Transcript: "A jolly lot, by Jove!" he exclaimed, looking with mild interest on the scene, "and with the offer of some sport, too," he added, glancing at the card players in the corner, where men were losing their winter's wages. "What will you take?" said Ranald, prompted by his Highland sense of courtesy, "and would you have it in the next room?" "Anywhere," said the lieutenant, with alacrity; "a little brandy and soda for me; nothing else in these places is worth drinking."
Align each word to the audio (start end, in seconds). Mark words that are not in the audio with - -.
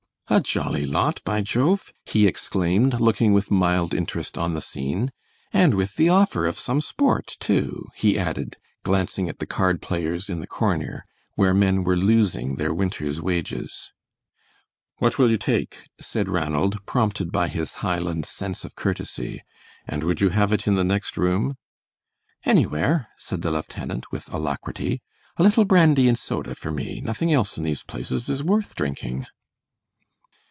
"A 0.31 0.39
jolly 0.39 0.85
lot, 0.85 1.21
by 1.25 1.41
Jove!" 1.41 1.91
he 2.05 2.25
exclaimed, 2.25 3.01
looking 3.01 3.33
with 3.33 3.51
mild 3.51 3.93
interest 3.93 4.37
on 4.37 4.53
the 4.53 4.61
scene, 4.61 5.11
"and 5.51 5.73
with 5.73 5.97
the 5.97 6.07
offer 6.07 6.45
of 6.47 6.57
some 6.57 6.79
sport, 6.79 7.35
too," 7.41 7.87
he 7.95 8.17
added, 8.17 8.55
glancing 8.81 9.27
at 9.27 9.39
the 9.39 9.45
card 9.45 9.81
players 9.81 10.29
in 10.29 10.39
the 10.39 10.47
corner, 10.47 11.03
where 11.35 11.53
men 11.53 11.83
were 11.83 11.97
losing 11.97 12.55
their 12.55 12.73
winter's 12.73 13.21
wages. 13.21 13.91
"What 14.99 15.17
will 15.17 15.29
you 15.29 15.37
take?" 15.37 15.89
said 15.99 16.29
Ranald, 16.29 16.85
prompted 16.85 17.29
by 17.33 17.49
his 17.49 17.73
Highland 17.83 18.25
sense 18.25 18.63
of 18.63 18.73
courtesy, 18.77 19.43
"and 19.85 20.01
would 20.05 20.21
you 20.21 20.29
have 20.29 20.53
it 20.53 20.65
in 20.65 20.75
the 20.75 20.85
next 20.85 21.17
room?" 21.17 21.57
"Anywhere," 22.45 23.09
said 23.17 23.41
the 23.41 23.51
lieutenant, 23.51 24.13
with 24.13 24.33
alacrity; 24.33 25.01
"a 25.35 25.43
little 25.43 25.65
brandy 25.65 26.07
and 26.07 26.17
soda 26.17 26.55
for 26.55 26.71
me; 26.71 27.01
nothing 27.01 27.33
else 27.33 27.57
in 27.57 27.65
these 27.65 27.83
places 27.83 28.29
is 28.29 28.41
worth 28.41 28.75
drinking." 28.75 29.27